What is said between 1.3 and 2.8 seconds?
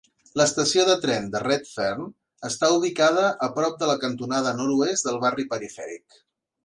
de Redfern està